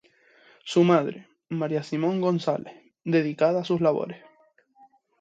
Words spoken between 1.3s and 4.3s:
María Simón González, dedicada a sus labores.